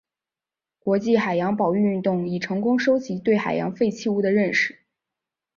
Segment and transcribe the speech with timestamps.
[0.79, 4.79] 国际海洋保育运动已成功收集对海洋废弃物的认识。